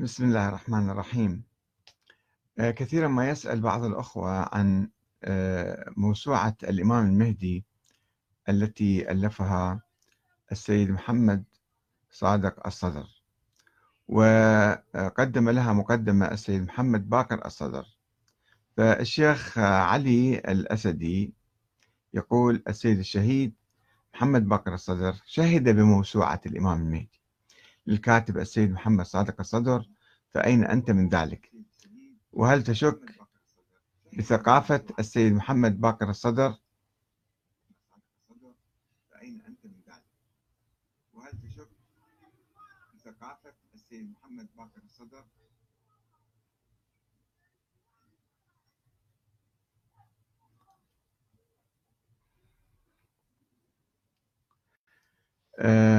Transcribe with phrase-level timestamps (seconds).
[0.00, 1.42] بسم الله الرحمن الرحيم.
[2.58, 4.88] آه، كثيرا ما يسأل بعض الأخوة عن
[5.24, 7.64] آه، موسوعة الإمام المهدي
[8.48, 9.80] التي ألفها
[10.52, 11.44] السيد محمد
[12.10, 13.22] صادق الصدر
[14.08, 17.84] وقدم لها مقدمة السيد محمد باكر الصدر.
[18.76, 21.34] فالشيخ علي الأسدي
[22.14, 23.54] يقول السيد الشهيد
[24.14, 27.19] محمد باكر الصدر شهد بموسوعة الإمام المهدي.
[27.90, 29.86] للكاتب السيد محمد صادق الصدر
[30.30, 31.52] فأين أنت من ذلك؟
[32.32, 33.20] وهل تشك
[34.18, 36.54] بثقافة السيد محمد باقر الصدر؟
[43.74, 45.24] السيد محمد باقر الصدر؟
[55.58, 55.89] أه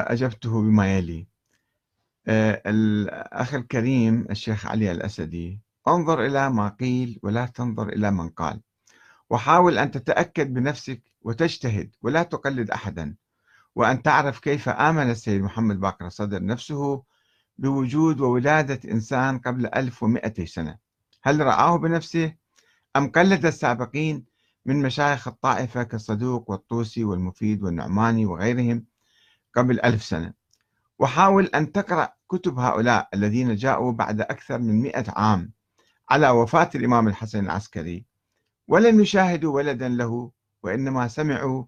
[0.00, 1.26] وأجبته بما يلي.
[2.26, 8.60] آه، الأخ الكريم الشيخ علي الأسدي انظر إلى ما قيل ولا تنظر إلى من قال.
[9.30, 13.14] وحاول أن تتأكد بنفسك وتجتهد ولا تقلد أحدا.
[13.76, 17.02] وأن تعرف كيف آمن السيد محمد باقر الصدر نفسه
[17.58, 20.78] بوجود وولادة إنسان قبل 1200 سنة.
[21.22, 22.34] هل رآه بنفسه؟
[22.96, 24.24] أم قلد السابقين
[24.66, 28.84] من مشايخ الطائفة كالصدوق والطوسي والمفيد والنعماني وغيرهم
[29.56, 30.32] قبل ألف سنة.
[30.98, 35.52] وحاول أن تقرأ كتب هؤلاء الذين جاءوا بعد أكثر من مئة عام
[36.10, 38.04] على وفاة الإمام الحسن العسكري.
[38.68, 40.30] ولم يشاهدوا ولدا له
[40.62, 41.64] وإنما سمعوا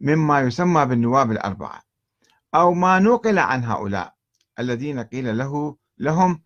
[0.00, 1.82] مما يسمى بالنواب الأربعة.
[2.54, 4.14] أو ما نقل عن هؤلاء
[4.58, 6.42] الذين قيل له لهم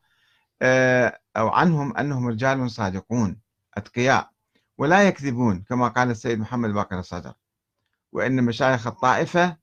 [0.63, 3.41] آه، أو عنهم أنهم رجال صادقون
[3.75, 4.31] أتقياء
[4.79, 7.33] ولا يكذبون كما قال السيد محمد باقر الصدر.
[8.13, 9.57] وإن مشايخ الطائفة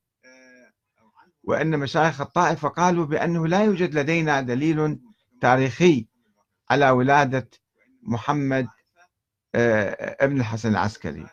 [1.44, 5.00] وأن مشايخ الطائفة قالوا بأنه لا يوجد لدينا دليل
[5.42, 6.08] تاريخي
[6.70, 7.50] على ولادة
[8.04, 8.68] محمد
[9.56, 11.26] آه، ابن الحسن العسكري.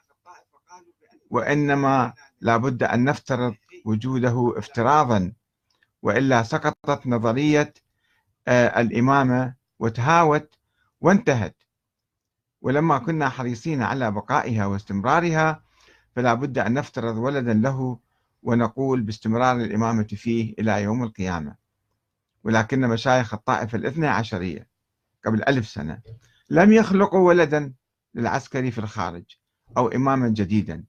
[1.31, 3.55] وإنما لابد أن نفترض
[3.85, 5.33] وجوده افتراضا
[6.03, 7.75] وإلا سقطت نظرية
[8.49, 10.55] آه، الإمامة وتهاوت
[11.01, 11.57] وانتهت.
[12.63, 15.63] ولما كنا حريصين على بقائها واستمرارها
[16.17, 17.99] فلا بد أن نفترض ولدا له
[18.43, 21.57] ونقول باستمرار الإمامة فيه إلى يوم القيامة.
[22.45, 24.69] ولكن مشايخ الطائفة الاثنى عشرية
[25.25, 26.01] قبل ألف سنة
[26.51, 27.75] لم يخلقوا ولدا
[28.15, 29.25] للعسكري في الخارج
[29.77, 30.85] أو إماما جديدا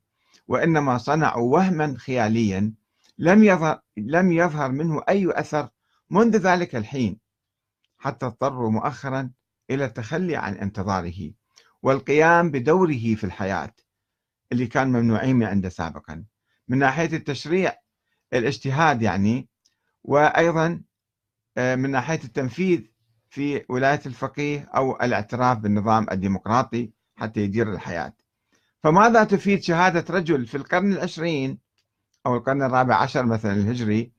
[0.48, 2.74] وإنما صنعوا وهما خياليا
[3.18, 5.70] لم يظهر, لم يظهر منه أي أثر
[6.10, 7.20] منذ ذلك الحين
[7.98, 9.32] حتى اضطروا مؤخرا
[9.70, 11.32] إلى التخلي عن انتظاره
[11.84, 13.74] والقيام بدوره في الحياة
[14.52, 16.26] اللي كان ممنوعين عنده سابقا
[16.70, 17.76] من ناحية التشريع
[18.34, 19.50] الاجتهاد يعني
[20.04, 20.82] وأيضا
[21.58, 22.82] آه، من ناحية التنفيذ
[23.30, 28.14] في ولاية الفقيه أو الاعتراف بالنظام الديمقراطي حتى يدير الحياة.
[28.84, 31.60] فماذا تفيد شهادة رجل في القرن العشرين
[32.26, 34.12] أو القرن الرابع عشر مثلا الهجري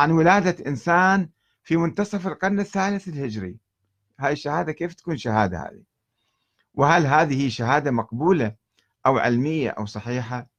[0.00, 1.28] عن ولادة إنسان
[1.62, 3.56] في منتصف القرن الثالث الهجري؟
[4.20, 5.82] هاي الشهادة كيف تكون شهادة هذه؟
[6.74, 8.54] وهل هذه شهادة مقبولة
[9.06, 10.57] أو علمية أو صحيحة؟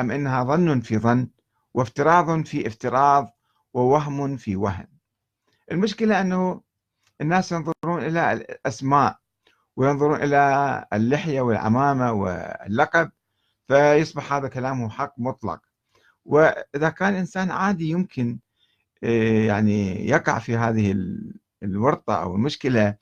[0.00, 1.28] أم إنها ظن في ظن
[1.74, 3.36] وافتراض في افتراض
[3.74, 4.86] ووهم في وهم.
[5.72, 6.60] المشكلة أنه
[7.20, 9.18] الناس ينظرون إلى الأسماء
[9.76, 13.10] وينظرون إلى اللحية والعمامة واللقب
[13.68, 15.60] فيصبح هذا كلامه حق مطلق.
[16.24, 18.38] وإذا كان إنسان عادي يمكن
[19.04, 20.96] آه، يعني يقع في هذه
[21.62, 22.96] الورطة أو المشكلة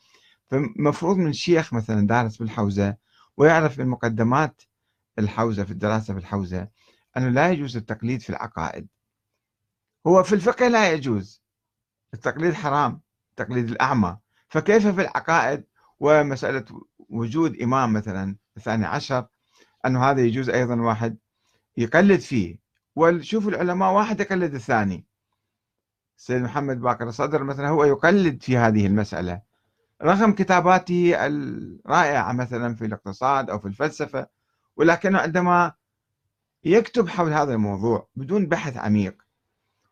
[0.51, 2.97] فمفروض من شيخ مثلا دارس بالحوزة
[3.37, 4.63] ويعرف من مقدمات
[5.19, 6.69] الحوزة في الدراسة في الحوزة.
[7.17, 8.89] أنه لا يجوز التقليد في العقائد.
[10.07, 11.43] هو في الفقه لا يجوز.
[12.15, 13.01] التقليد حرام
[13.37, 14.19] تقليد الأعمى.
[14.49, 15.65] فكيف في العقائد
[16.01, 16.65] ومسألة
[16.99, 19.27] وجود إمام مثلا الثاني عشر
[19.87, 21.19] أنه هذا يجوز أيضا واحد
[21.77, 22.59] يقلد فيه.
[22.97, 25.07] وشوفوا العلماء واحد يقلد الثاني.
[26.19, 29.43] السيد محمد باقر الصدر مثلا هو يقلد في هذه المسألة.
[30.03, 34.27] رغم كتاباته الرائعة مثلا في الاقتصاد أو في الفلسفة
[34.77, 35.73] ولكنه عندما
[36.65, 39.23] يكتب حول هذا الموضوع بدون بحث عميق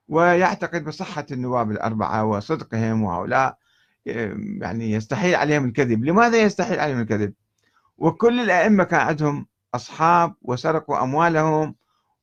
[0.08, 3.58] ويعتقد بصحة النواب الأربعة وصدقهم وهؤلاء
[4.06, 6.04] يعني يستحيل عليهم الكذب.
[6.04, 7.32] لماذا يستحيل عليهم الكذب؟
[7.98, 11.74] وكل الأئمة كان عندهم أصحاب وسرقوا أموالهم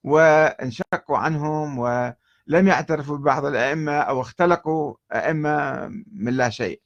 [0.04, 6.81] وانشقوا عنهم ولم يعترفوا ببعض الأئمة أو اختلقوا أئمة من لا شيء.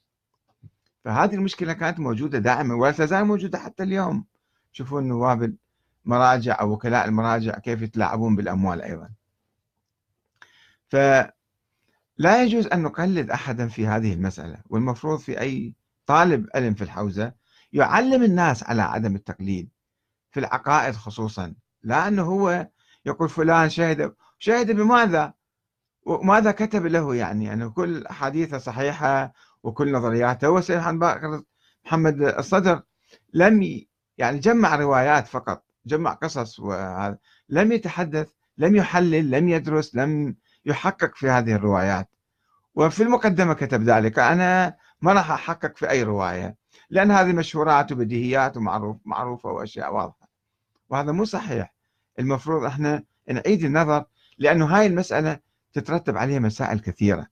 [1.06, 4.26] فهذه المشكلة كانت موجودة دائما ولا تزال موجودة حتى اليوم.
[4.72, 5.56] شوفوا النواب
[6.06, 9.10] مراجع أو وكلاء المراجع كيف يتلاعبون بالأموال أيضا.
[10.90, 10.96] ف
[12.18, 15.74] لا يجوز أن نقلد أحدا في هذه المسألة والمفروض في أي
[16.06, 17.34] طالب علم في الحوزة
[17.74, 19.70] يعلم الناس على عدم التقليد
[20.32, 21.54] في العقائد خصوصا.
[21.84, 22.68] لا أنه هو
[23.06, 25.34] يقول فلان شهد شهد بماذا؟
[26.06, 29.34] وماذا كتب له يعني؟ أنه كل أحاديثه صحيحة
[29.64, 30.78] وكل نظرياته هو سيد
[31.86, 32.82] محمد الصدر
[33.34, 33.82] لم
[34.18, 35.64] يعني جمع روايات فقط.
[35.86, 37.18] جمع قصص وهذا.
[37.50, 40.36] لم يتحدث لم يحلل لم يدرس لم
[40.66, 42.10] يحقق في هذه الروايات.
[42.76, 44.20] وفي المقدمة كتب ذلك.
[44.20, 46.56] أنا ما راح أحقق في أي رواية
[46.90, 50.30] لأن هذه مشهورات وبديهيات ومعروف معروفة وأشياء واضحة.
[50.90, 51.74] وهذا مو صحيح.
[52.20, 54.06] المفروض إحنا نعيد النظر
[54.38, 55.40] لأنه هاي المسألة
[55.74, 57.28] تترتب عليها مسائل كثيرة.